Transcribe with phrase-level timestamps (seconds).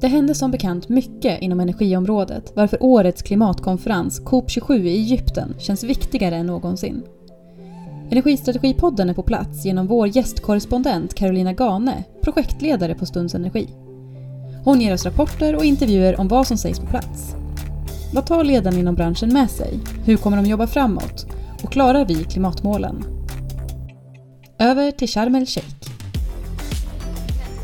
[0.00, 6.36] Det hände som bekant mycket inom energiområdet varför årets klimatkonferens COP27 i Egypten känns viktigare
[6.36, 7.02] än någonsin.
[8.10, 13.68] Energistrategipodden är på plats genom vår gästkorrespondent Carolina Gane, projektledare på Stunds Energi.
[14.64, 17.34] Hon ger oss rapporter och intervjuer om vad som sägs på plats.
[18.14, 19.80] Vad tar ledarna inom branschen med sig?
[20.04, 21.26] Hur kommer de jobba framåt?
[21.62, 23.04] Och klarar vi klimatmålen?
[24.58, 25.99] Över till Sharm el-Sheikh.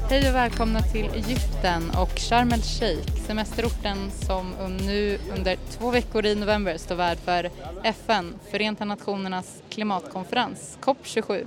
[0.08, 4.54] Hej och välkomna till Egypten och Sharm el-Sheikh, semesterorten som
[4.86, 7.50] nu under två veckor i november står värd för
[7.82, 11.46] FN, Förenta Nationernas klimatkonferens, COP27.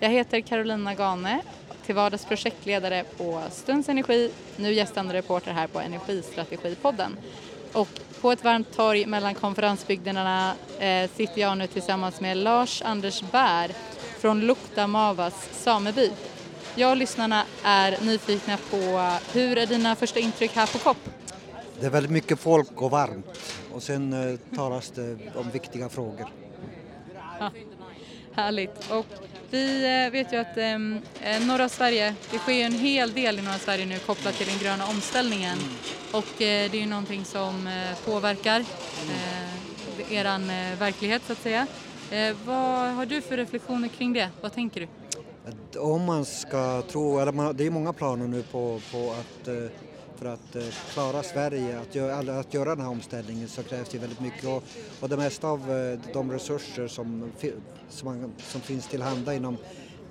[0.00, 1.40] Jag heter Carolina Gane,
[1.86, 7.16] till vardags projektledare på Stunds Energi, nu gästande reporter här på Energistrategipodden.
[7.72, 7.88] Och
[8.20, 13.70] på ett varmt torg mellan konferensbyggnaderna eh, sitter jag nu tillsammans med Lars Anders Bär
[14.18, 16.10] från Luktamavas sameby.
[16.78, 18.76] Jag och lyssnarna är nyfikna på
[19.32, 20.96] hur är dina första intryck här på COP?
[21.80, 23.26] Det är väldigt mycket folk och varmt
[23.72, 26.32] och sen eh, talas det om viktiga frågor.
[27.40, 27.50] Ja,
[28.34, 28.90] härligt.
[28.90, 29.06] Och
[29.50, 33.42] vi eh, vet ju att ehm, eh, norra Sverige, det sker en hel del i
[33.42, 35.70] norra Sverige nu kopplat till den gröna omställningen mm.
[36.12, 40.46] och eh, det är ju någonting som eh, påverkar eh, eran
[40.78, 41.66] verklighet så att säga.
[42.44, 44.28] Vad har du för reflektioner kring det?
[44.40, 44.86] Vad tänker du?
[45.78, 49.70] Om man ska tro, eller det är många planer nu på, på att eh,
[50.16, 53.98] för att eh, klara Sverige, att göra, att göra den här omställningen så krävs det
[53.98, 54.62] väldigt mycket och,
[55.00, 57.32] och det mesta av eh, de resurser som,
[57.88, 59.56] som, man, som finns tillhanda inom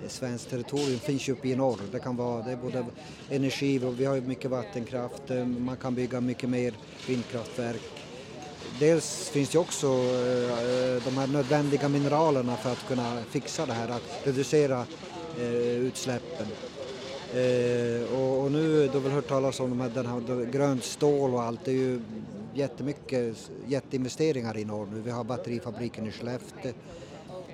[0.08, 1.80] svenskt territorium finns ju uppe i norr.
[1.92, 2.86] Det kan vara det är både
[3.30, 5.22] energi, vi har ju mycket vattenkraft,
[5.58, 6.74] man kan bygga mycket mer
[7.06, 7.82] vindkraftverk.
[8.80, 9.86] Dels finns det också
[11.04, 14.86] de här nödvändiga mineralerna för att kunna fixa det här, att reducera
[15.40, 16.46] Eh, utsläppen.
[17.34, 21.34] Eh, och, och, nu har vi hört talas om de här, den här grönt stål
[21.34, 22.00] och allt, det är ju
[22.54, 25.00] jättemycket jätteinvesteringar i norr nu.
[25.00, 26.72] Vi har batterifabriken i Skellefteå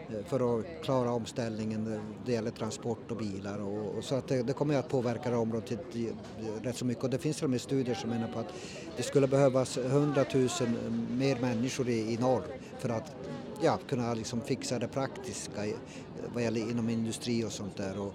[0.08, 2.00] eh, för att klara omställningen.
[2.26, 5.36] Det gäller transport och bilar och, och så att det, det, kommer att påverka det
[5.36, 5.78] området
[6.62, 8.52] rätt så mycket och det finns till och med studier som menar på att
[8.96, 10.48] det skulle behövas 100 000
[11.10, 12.42] mer människor i, i norr
[12.78, 13.12] för att
[13.64, 15.60] ja, kunna liksom fixa det praktiska
[16.34, 17.98] vad gäller inom industri och sånt där.
[17.98, 18.14] Och,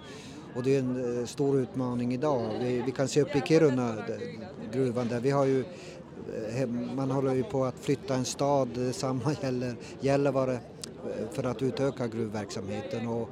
[0.54, 2.50] och det är en eh, stor utmaning idag.
[2.60, 4.16] Vi, vi kan se upp i Kiruna, eh,
[4.72, 5.64] gruvan där, vi har ju
[6.54, 6.66] eh,
[6.96, 10.58] man håller ju på att flytta en stad, detsamma gäller Gällivare
[11.32, 13.28] för att utöka gruvverksamheten och,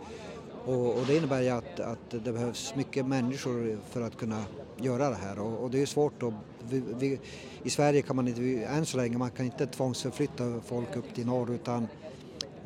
[0.65, 4.45] och, och det innebär ju att, att det behövs mycket människor för att kunna
[4.77, 6.35] göra det här och, och det är svårt att
[6.71, 7.21] vi, vi,
[7.63, 11.27] I Sverige kan man inte, än så länge, man kan inte tvångsförflytta folk upp till
[11.27, 11.89] norr utan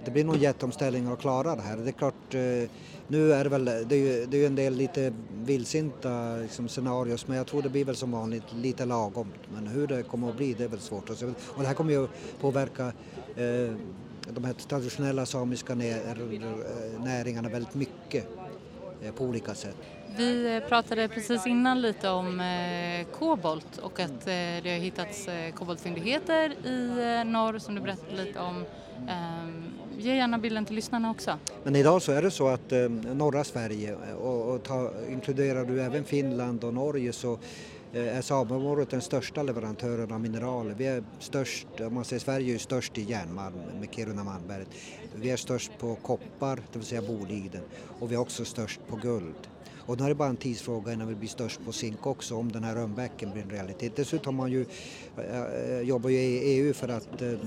[0.05, 1.77] det blir nog jätteomställning att klara det här.
[1.77, 2.71] Det är klart, eh,
[3.09, 5.13] nu är det väl, det är ju, det är en del lite
[5.45, 9.29] vildsinta liksom, scenarios men jag tror det blir väl som vanligt lite lagom.
[9.55, 11.35] Men hur det kommer att bli det är väl svårt att säga.
[11.55, 12.09] Och det här kommer ju
[12.41, 12.87] påverka
[13.37, 13.75] eh,
[14.31, 15.79] de här traditionella samiska eh,
[17.05, 18.29] näringarna väldigt mycket
[19.03, 19.77] eh, på olika sätt.
[20.17, 25.29] Vi eh, pratade precis innan lite om eh, kobolt och att eh, det har hittats
[25.29, 26.91] eh, koboltfyndigheter i
[27.25, 28.65] norr som du berättade lite om.
[29.09, 31.39] Ehm, ge gärna bilden till lyssnarna också.
[31.65, 35.65] Men idag så är det så att eh, norra Sverige eh, och, och ta, inkluderar
[35.65, 37.39] du även Finland och Norge så
[37.93, 40.75] eh, är sameområdet den största leverantören av mineraler.
[40.75, 44.69] Vi är störst, om man säger Sverige är störst i järnmalm med Kiruna Malmberget.
[45.15, 47.63] Vi är störst på koppar, det vill säga Boliden
[48.01, 49.49] och vi är också störst på guld.
[49.87, 52.53] Och nu är det bara en tidsfråga innan vi blir störst på zink också om
[52.53, 53.97] den här rönnbäcken blir en realitet.
[53.97, 54.67] Dessutom man ju,
[55.17, 57.39] eh, eh jobbar ju EU för att ehm,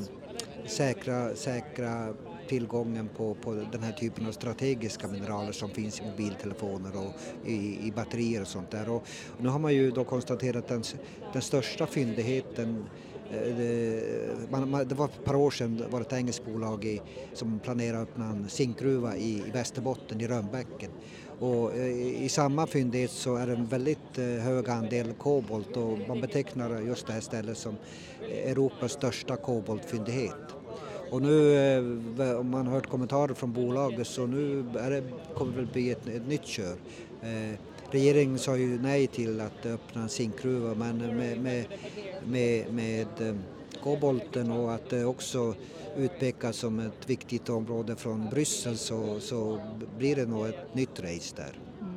[0.65, 2.13] säkra, säkra
[2.47, 7.13] tillgången på, på den här typen av strategiska mineraler som finns i mobiltelefoner och
[7.49, 8.89] i, i batterier och sånt där.
[8.89, 9.07] Och,
[9.39, 10.83] nu har man ju då konstaterat att den,
[11.33, 12.85] den största fyndigheten
[13.31, 14.01] eh, det,
[14.49, 17.01] man, det var ett par år sedan var det ett engelskt bolag i,
[17.33, 20.91] som planerade att öppna en zinkgruva i, i Västerbotten, i Rönnbäcken.
[21.39, 25.97] Och i, i samma fyndighet så är det en väldigt eh, hög andel kobolt och
[26.07, 27.75] man betecknar just det här stället som
[28.29, 30.54] eh, Europas största koboltfyndighet.
[31.11, 31.55] Och nu,
[32.19, 35.03] eh, om man har hört kommentarer från bolaget så nu är det,
[35.35, 36.75] kommer det väl bli ett, ett nytt kör.
[37.21, 37.59] Eh,
[37.91, 41.65] regeringen sa ju nej till att öppna en zinkgruva men med, med,
[42.25, 43.35] med, med eh,
[43.83, 45.55] kobolten och att det också
[45.97, 49.59] utpekas som ett viktigt område från Bryssel så, så
[49.97, 51.59] blir det nog ett nytt race där.
[51.81, 51.93] Mm.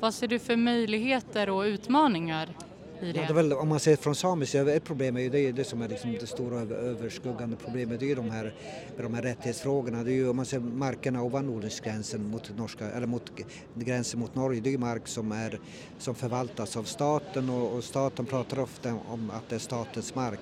[0.00, 2.56] Vad ser du för möjligheter och utmaningar
[3.02, 3.20] i det?
[3.20, 5.82] Ja, det väl, om man ser från samiskt, ett problem är ju det, det som
[5.82, 8.54] är liksom det stora överskuggande problemet, det är ju de här,
[8.96, 10.04] de här rättighetsfrågorna.
[10.04, 13.32] Det är ju, om man ser markerna ovan odlingsgränsen mot, norska, eller mot
[13.74, 15.60] gränsen mot Norge, det är ju mark som, är,
[15.98, 20.40] som förvaltas av staten och, och staten pratar ofta om att det är statens mark.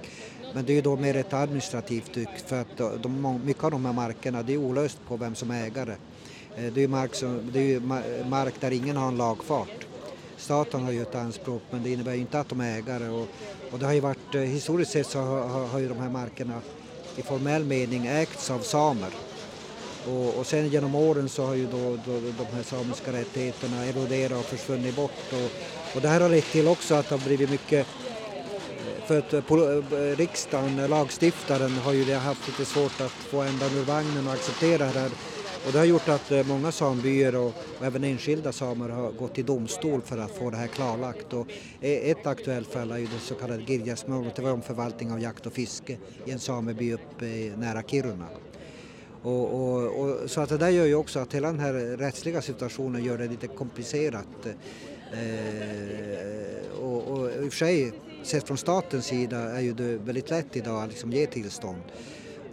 [0.55, 3.93] Men det är ju då mer ett administrativt för att de, mycket av de här
[3.93, 5.95] markerna det är olöst på vem som är ägare.
[6.57, 7.81] Eh, det är, mark som, det är
[8.29, 9.87] mark där ingen har en lagfart.
[10.41, 13.09] Staten har ju ett anspråk men det innebär ju inte att de är ägare.
[13.09, 13.29] Och,
[13.71, 16.61] och det har ju varit, eh, historiskt sett så har, har ju de här markerna
[17.17, 19.11] i formell mening ägts av samer.
[20.09, 24.39] Och, och sen genom åren så har ju då, då, de här samiska rättigheterna eroderat
[24.39, 25.33] och försvunnit bort.
[25.33, 25.51] Och,
[25.97, 27.87] och det här har lett till också att det har blivit mycket
[28.87, 33.85] eh, för att eh, riksdagen, lagstiftaren, har ju haft lite svårt att få ändan ur
[33.85, 35.11] vagnen och acceptera det här
[35.67, 39.35] och det har gjort att eh, många sambyar och, och även enskilda samer har gått
[39.35, 41.33] till domstol för att få det här klarlagt.
[41.33, 41.47] Och
[41.81, 45.21] eh, ett aktuellt fall är ju det så kallade Girjasmålet, det var om förvaltning av
[45.21, 48.27] jakt och fiske i en sameby uppe eh, nära Kiruna.
[49.23, 52.43] Och, och, och, så att det där gör ju också att hela den här rättsliga
[52.43, 54.47] situationen gör det lite komplicerat.
[55.13, 57.93] Eh, och, och i och för sig,
[58.23, 61.83] sett från statens sida är ju det väldigt lätt idag att liksom ge tillstånd.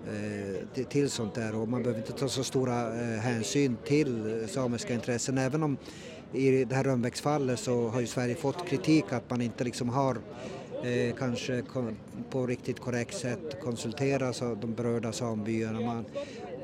[0.07, 4.93] Eh, till sånt där och man behöver inte ta så stora eh, hänsyn till samiska
[4.93, 5.77] intressen även om
[6.33, 10.17] i det här Rönnbäcksfallet så har ju Sverige fått kritik att man inte liksom har
[10.83, 11.63] eh, kanske
[12.29, 15.79] på riktigt korrekt sätt konsulterat de berörda samebyarna.
[15.79, 16.05] Man,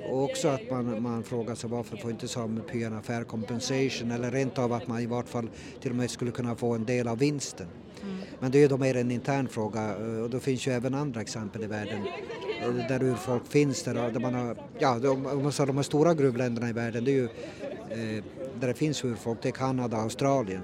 [0.10, 4.60] och också att man, man frågar sig varför får inte samebyarna fair compensation eller rent
[4.60, 5.50] av att man i vart fall
[5.82, 7.68] till och med skulle kunna få en del av vinsten.
[8.02, 8.18] Mm.
[8.40, 11.22] Men det är ju då mer en intern fråga och då finns ju även andra
[11.22, 12.02] exempel i världen
[12.72, 13.84] där urfolk finns.
[13.84, 17.12] Där, där man har, ja, om man säger de här stora gruvländerna i världen, det
[17.12, 17.30] är ju
[17.90, 18.24] eh,
[18.60, 20.62] där det finns urfolk, det är Kanada och Australien.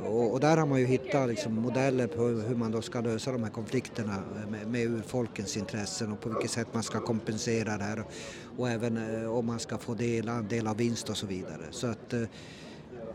[0.00, 3.32] Och, och, där har man ju hittat liksom, modeller på hur man då ska lösa
[3.32, 7.84] de här konflikterna med, med urfolkens intressen och på vilket sätt man ska kompensera det
[7.84, 8.12] här och,
[8.56, 11.62] och även eh, om man ska få del, del av vinst och så vidare.
[11.70, 12.22] Så att, eh,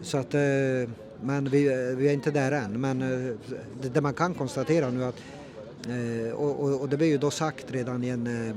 [0.01, 0.41] så att, eh,
[1.21, 2.81] men vi, eh, vi är inte där än.
[2.81, 3.35] Men eh,
[3.81, 5.21] det, det man kan konstatera nu är att
[5.89, 8.55] Eh, och, och, och, det blev ju då sagt redan i en eh,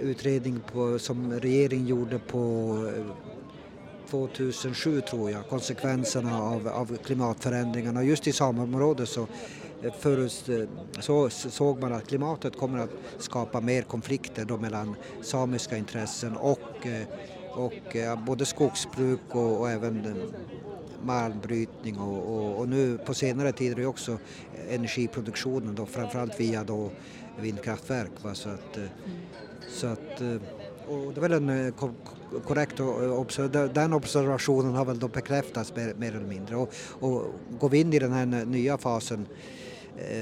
[0.00, 3.04] utredning på, som regeringen gjorde på eh,
[4.10, 8.02] 2007 tror jag, konsekvenserna av, av klimatförändringarna.
[8.02, 9.26] Just i sameområdet så,
[9.98, 10.50] förut,
[11.00, 16.86] så såg man att klimatet kommer att skapa mer konflikter då mellan samiska intressen och,
[17.50, 17.96] och
[18.26, 20.22] både skogsbruk och, och även
[21.06, 24.18] malmbrytning och, och, och, nu på senare tid är det också
[24.68, 26.90] energiproduktionen då framförallt via då
[27.40, 28.10] vindkraftverk.
[28.22, 28.34] Va?
[28.34, 28.88] Så att, mm.
[29.68, 30.36] så att, eh,
[30.88, 32.00] och det är väl en eh, korrekt
[32.44, 32.76] korrekt
[33.74, 37.24] den observationen har väl då bekräftats mer, mer eller mindre och, och
[37.60, 39.26] går vi in i den här nya fasen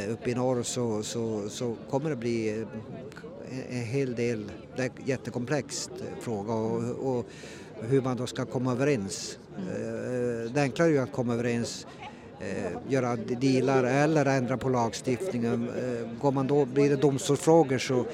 [0.08, 2.64] uppe i norr så, så, så kommer det bli
[3.70, 5.90] en hel del, det är en jättekomplex
[6.20, 7.26] fråga och, och
[7.80, 9.38] hur man då ska komma överens.
[10.54, 11.86] Det enklare är ju att komma överens
[12.40, 15.68] eh, göra dealar eller ändra på lagstiftningen.
[15.68, 18.06] Eh, går man då, blir det domstolsfrågor så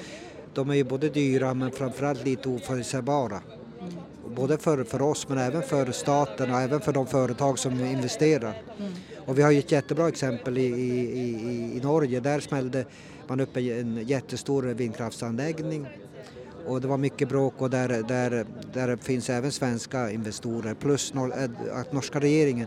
[0.54, 3.40] de är ju både dyra men framförallt lite oförutsägbara.
[3.80, 3.94] Mm.
[4.34, 8.62] Både för, för oss men även för staten och även för de företag som investerar.
[8.78, 8.92] Mm.
[9.26, 12.20] Och vi har ju ett jättebra exempel i, i, i, i Norge.
[12.20, 12.84] Där smällde
[13.28, 15.86] man upp en jättestor vindkraftsanläggning
[16.66, 21.80] och det var mycket bråk och där, där, där finns även svenska investorer plus eh,
[21.80, 22.66] att norska regeringen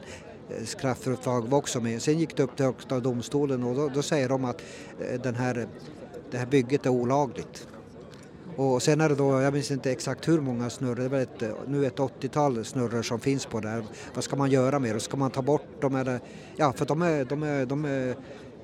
[0.50, 2.02] eh, kraftföretag var också med.
[2.02, 4.62] Sen gick det upp till Högsta domstolen och då, då säger de att
[5.00, 5.68] eh, den här,
[6.32, 7.68] det här bygget är olagligt.
[8.56, 11.22] Och sen är det då, jag minns inte exakt hur många snurror, det är väl
[11.22, 13.84] ett, nu ett 80-tal snurror som finns på det här.
[14.14, 15.00] Vad ska man göra med dem?
[15.00, 16.20] Ska man ta bort dem eller?
[16.56, 18.16] Ja, för de är, de är, de är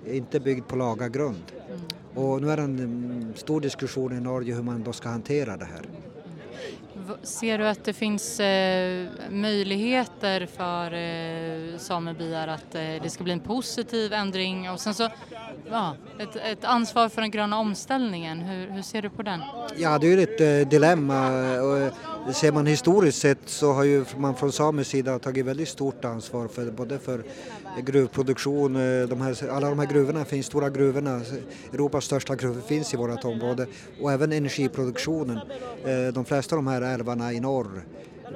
[0.07, 1.43] inte byggd på laga grund.
[1.67, 2.25] Mm.
[2.25, 5.57] Och nu är det en mm, stor diskussion i Norge hur man då ska hantera
[5.57, 5.81] det här.
[7.23, 13.33] Ser du att det finns eh, möjligheter för eh, samebyar att eh, det ska bli
[13.33, 15.09] en positiv ändring och sen så
[15.69, 18.39] ja, ett, ett ansvar för den gröna omställningen.
[18.39, 19.39] Hur, hur, ser du på den?
[19.77, 21.29] Ja, det är ju ett dilemma.
[22.33, 26.47] Ser man historiskt sett så har ju man från samisk sida tagit väldigt stort ansvar
[26.47, 27.23] för både för
[27.85, 31.21] gruvproduktion, eh, de här, alla de här gruvorna finns, stora gruvorna,
[31.73, 33.67] Europas största gruvor finns i vårt område
[34.01, 35.39] och även energiproduktionen.
[35.85, 37.83] Eh, de flesta av de här älvarna i norr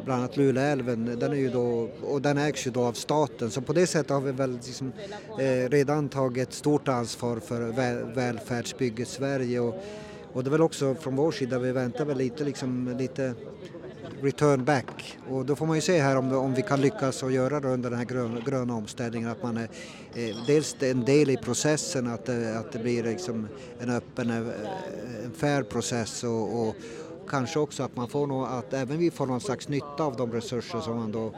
[0.06, 3.62] bland annat Luleälven, den, är ju då, och den ägs ju då av staten så
[3.62, 4.92] på det sättet har vi väl liksom,
[5.40, 9.84] eh, redan tagit stort ansvar för väl, välfärdsbygget Sverige och,
[10.34, 13.34] och det är väl också från vår sida, vi väntar väl lite, liksom, lite
[14.22, 15.18] return back.
[15.30, 17.68] Och då får man ju se här om, om vi kan lyckas och göra det
[17.68, 19.68] under den här gröna, gröna omställningen att man är
[20.14, 23.48] eh, dels en del i processen att, eh, att det blir liksom
[23.80, 24.38] en öppen, eh,
[25.26, 26.76] en fair process och, och
[27.30, 30.32] kanske också att man får något, att även vi får någon slags nytta av de
[30.32, 31.34] resurser som man då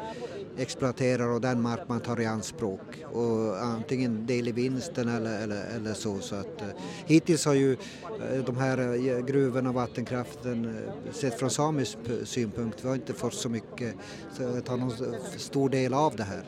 [0.57, 2.81] exploaterar och den mark man tar i anspråk.
[3.13, 6.19] Och antingen del i vinsten eller, eller, eller så.
[6.19, 6.67] så att, eh,
[7.05, 12.83] hittills har ju eh, de här eh, gruvorna och vattenkraften eh, sett från samisk synpunkt,
[12.83, 13.95] vi har inte fått så mycket,
[14.33, 14.91] så ta någon
[15.37, 16.43] stor del av det här.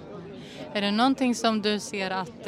[0.73, 2.47] Är det någonting som du ser att,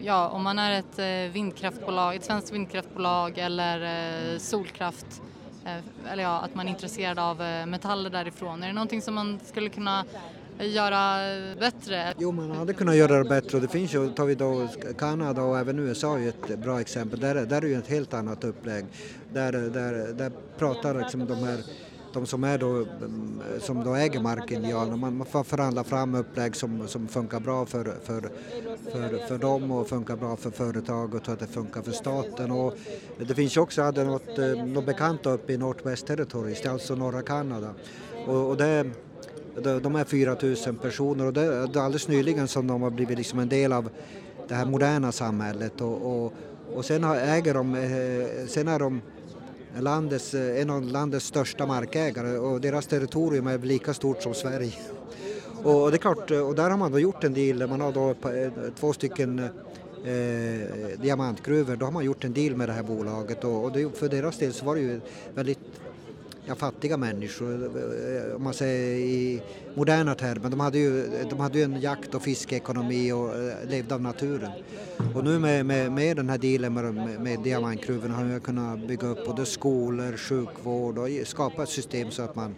[0.00, 5.22] ja om man är ett vindkraftbolag, ett svenskt vindkraftbolag eller solkraft,
[6.10, 7.36] eller ja, att man är intresserad av
[7.68, 8.62] metaller därifrån.
[8.62, 10.04] Är det någonting som man skulle kunna
[10.58, 11.18] göra
[11.60, 12.14] bättre?
[12.18, 14.68] Jo, man hade kunnat göra det bättre och det finns ju, tar vi då
[14.98, 17.88] Kanada och även USA är ju ett bra exempel, där, där är det ju ett
[17.88, 18.84] helt annat upplägg.
[19.32, 21.58] Där, där, där pratar liksom de här
[22.12, 22.86] de som, är då,
[23.60, 27.84] som då äger marken, ja, man får förhandla fram upplägg som, som funkar bra för,
[27.84, 28.20] för,
[28.92, 32.50] för, för dem och funkar bra för företaget och att det funkar för staten.
[32.50, 32.74] Och
[33.18, 36.94] det finns ju också, jag hade något, eh, något bekant uppe i Northwest Territories, alltså
[36.94, 37.74] norra Kanada.
[38.26, 38.90] Och, och det,
[39.82, 43.38] de är 4 000 personer och det är alldeles nyligen som de har blivit liksom
[43.38, 43.88] en del av
[44.48, 46.32] det här moderna samhället och, och,
[46.74, 49.00] och sen äger de, eh, sen är de
[49.80, 54.72] landets, eh, en av landets största markägare och deras territorium är lika stort som Sverige.
[55.62, 57.92] Och det är klart, eh, och där har man då gjort en deal, man har
[57.92, 58.14] då
[58.80, 63.64] två stycken eh, diamantgruvor, då har man gjort en deal med det här bolaget och,
[63.64, 65.00] och det, för deras del så var det ju
[65.34, 65.58] väldigt
[66.46, 69.42] ja, fattiga människor, eh, eh, om man säger i
[69.74, 70.50] moderna termer.
[70.50, 74.50] De hade ju, de hade ju en jakt och fiskeekonomi och eh, levde av naturen.
[75.14, 79.08] Och nu med, med, med den här dealen med, med diamantgruvorna har vi kunnat bygga
[79.08, 82.54] upp både skolor, sjukvård och skapa ett system så att man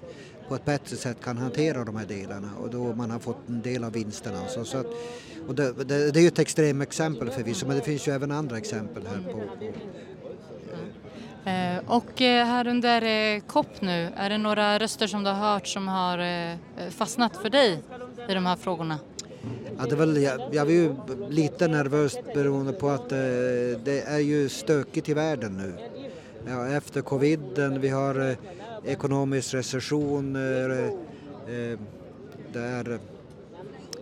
[0.49, 3.63] på ett bättre sätt kan hantera de här delarna och då man har fått en
[3.63, 4.41] del av vinsterna.
[4.41, 4.87] Alltså, så att,
[5.49, 8.59] och det, det, det är ju ett extremexempel förvisso men det finns ju även andra
[8.59, 9.73] exempel här på, på
[11.45, 15.53] Eh, och eh, här under eh, COP nu, är det några röster som du har
[15.53, 16.19] hört som har
[16.91, 17.83] fastnat för dig
[18.29, 18.99] i de här frågorna?
[19.79, 20.95] Ja, det väl, jag, jag var ju
[21.29, 23.09] lite nervös beroende på att
[23.85, 25.75] det är ju stökigt i världen nu.
[26.49, 28.37] Ja, efter coviden, vi har
[28.85, 30.33] ekonomisk recession,
[32.53, 32.99] där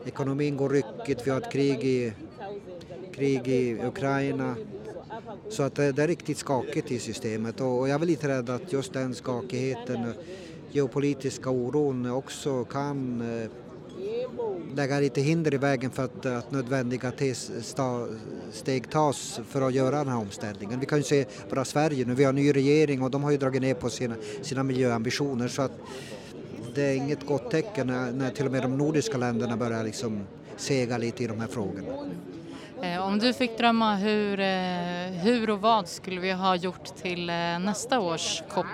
[0.04, 2.12] ekonomin går ryckigt, vi har ett krig i,
[3.14, 4.56] krig i Ukraina
[5.52, 8.92] så att det, är riktigt skakigt i systemet och jag är lite rädd att just
[8.92, 10.14] den skakigheten,
[10.70, 13.50] geopolitiska oron också kan eh,
[14.74, 17.12] lägga lite hinder i vägen för att, att nödvändiga
[17.60, 18.06] sta,
[18.52, 20.80] steg tas för att göra den här omställningen.
[20.80, 23.30] Vi kan ju se bara Sverige nu, vi har en ny regering och de har
[23.30, 25.72] ju dragit ner på sina, sina miljöambitioner så att
[26.74, 30.20] det är inget gott tecken när, när till och med de nordiska länderna börjar liksom
[30.56, 32.12] sega lite i de här frågorna.
[32.82, 37.30] Eh, om du fick drömma, hur, eh, hur och vad skulle vi ha gjort till
[37.30, 38.66] eh, nästa års COP?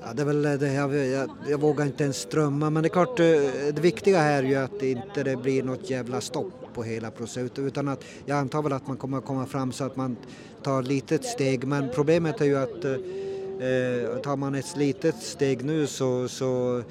[0.00, 2.86] Ja, det är väl eh, det, jag, jag, jag, vågar inte ens drömma men det
[2.86, 3.26] är klart eh,
[3.74, 7.66] det viktiga här är ju att det inte blir något jävla stopp på hela processen
[7.66, 10.16] utan att jag antar väl att man kommer att komma fram så att man
[10.62, 15.16] tar ett litet steg men problemet är ju att eh, eh, tar man ett litet
[15.16, 16.82] steg nu så, så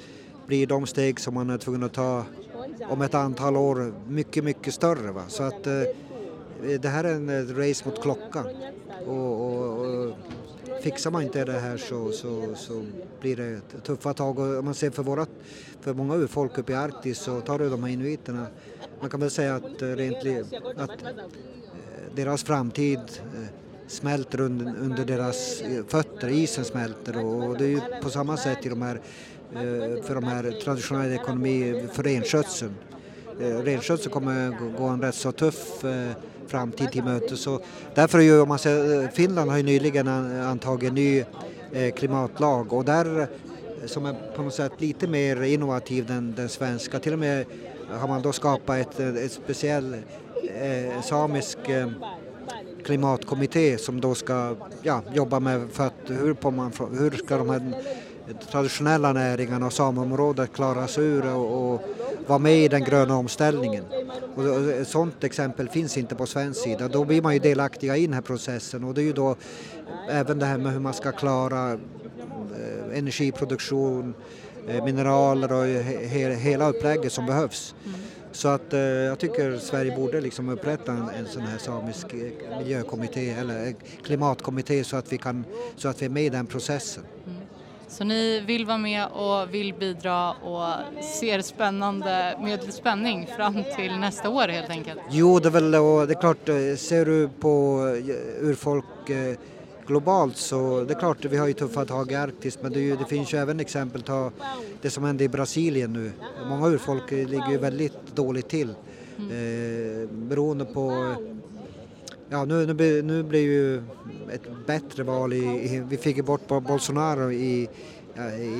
[0.46, 2.24] blir de steg som man är tvungen att ta
[2.88, 5.12] om ett antal år mycket, mycket större.
[5.12, 5.22] Va?
[5.28, 5.82] Så att eh,
[6.80, 8.46] det här är en eh, race mot klockan.
[9.06, 10.14] Och, och, och
[10.82, 12.84] fixar man inte det här så, så, så
[13.20, 14.38] blir det tuffa tag.
[14.38, 15.26] Och om man ser för, våra,
[15.80, 18.46] för många urfolk uppe i Arktis så tar det de här inuiterna,
[19.00, 21.08] man kan väl säga att, eh, rent, att eh,
[22.14, 23.00] deras framtid
[23.86, 28.68] smälter under, under deras fötter, isen smälter och det är ju på samma sätt i
[28.68, 29.00] de här
[29.54, 32.74] Eh, för de här traditionella ekonomierna, för renskötseln.
[33.40, 36.10] Eh, renskötseln kommer gå en rätt så tuff eh,
[36.46, 37.48] framtid till mötes.
[37.94, 41.24] Därför är ju, om man säger, Finland har ju nyligen antagit en ny
[41.96, 43.28] klimatlag och där
[43.86, 46.98] som är på något sätt lite mer innovativ än den svenska.
[46.98, 47.46] Till och med
[47.90, 49.96] har man då skapat ett, ett speciell
[50.42, 51.90] eh, samisk eh,
[52.84, 57.50] klimatkommitté som då ska ja, jobba med för att hur, på man, hur ska de
[57.50, 57.72] här
[58.50, 61.82] traditionella näringarna och sameområdet klaras sig ur och, och
[62.26, 63.84] vara med i den gröna omställningen.
[64.34, 66.88] Och ett sådant exempel finns inte på svensk sida.
[66.88, 69.36] Då blir man ju delaktiga i den här processen och det är ju då
[70.10, 74.14] även det här med hur man ska klara eh, energiproduktion,
[74.68, 77.74] eh, mineraler och he hela upplägget som behövs.
[77.84, 78.00] Mm.
[78.32, 82.58] Så att eh, jag tycker Sverige borde liksom upprätta en, en sån här samisk eh,
[82.58, 85.44] miljökommitté eller klimatkommitté så att vi, kan,
[85.76, 87.04] så att vi är med i den processen.
[87.26, 87.37] Mm.
[87.88, 90.74] Så ni vill vara med och vill bidra och
[91.20, 95.00] ser spännande med spänning fram till nästa år helt enkelt?
[95.10, 99.36] Jo, det är väl och det är klart, eh, ser du på eh, urfolk eh,
[99.86, 102.96] globalt så det är klart vi har ju tuffa tag i Arktis men det, ju,
[102.96, 104.30] det finns ju även exempel ta
[104.82, 106.12] det som händer i Brasilien nu.
[106.48, 108.74] Många urfolk ligger ju väldigt dåligt till
[109.18, 109.30] mm.
[109.30, 111.14] eh, beroende på
[112.30, 113.76] Ja, nu, nu, nu blev ju
[114.32, 115.32] ett bättre val.
[115.32, 117.68] I, i, vi fick ju bort Bolsonaro i,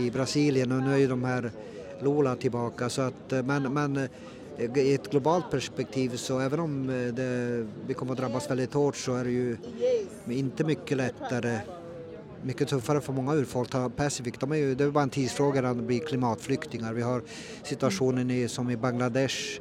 [0.05, 1.51] i Brasilien och nu är ju de här
[2.01, 2.89] Lula tillbaka.
[2.89, 3.97] Så att, eh, men, men
[4.59, 8.75] eh, i ett globalt perspektiv så även om eh, det, vi kommer att drabbas väldigt
[8.75, 9.57] hårt så är det ju
[10.29, 11.59] inte mycket lättare
[12.43, 13.97] mycket tuffare för många urfolk.
[13.97, 16.93] Pacific, de är ju, det är bara en tidsfråga när de blir klimatflyktingar.
[16.93, 17.23] Vi har
[17.63, 19.61] situationen i, som i Bangladesh,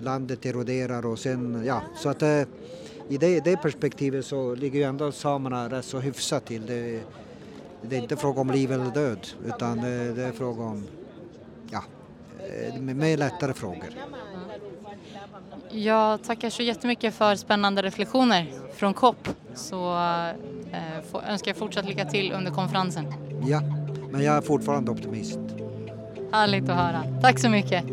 [0.00, 2.46] landet eroderar och sen, ja, så att det
[3.08, 6.66] i det, det perspektivet så ligger ju ändå samerna rätt så hyfsat till.
[6.66, 7.00] Det,
[7.82, 10.86] det är inte fråga om liv eller död utan det, det är fråga om
[11.70, 11.82] ja,
[12.74, 13.88] eh, mer lättare frågor.
[15.70, 19.94] Jag tackar så jättemycket för spännande reflektioner från COP så
[20.72, 23.14] eh, önskar jag fortsatt lycka till under konferensen.
[23.46, 23.60] Ja,
[24.10, 25.38] men jag är fortfarande optimist.
[26.32, 27.04] Härligt att höra.
[27.22, 27.84] Tack så mycket.